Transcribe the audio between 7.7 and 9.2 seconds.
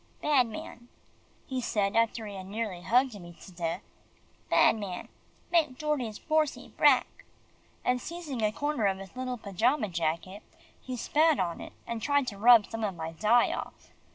and seizing a corner of his